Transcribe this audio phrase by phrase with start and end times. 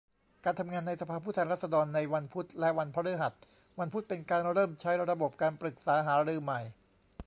[0.43, 3.33] การทำงานในสภาผู้แทนราษฎรในวันพุธ และ วันพฤหัส
[3.79, 6.59] วันพุธเป็นการเริ่มใช้ระบบการปรึกษาหารือใหม่